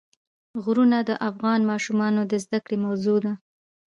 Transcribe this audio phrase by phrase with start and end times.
[0.63, 3.33] غرونه د افغان ماشومانو د زده کړې موضوع ده.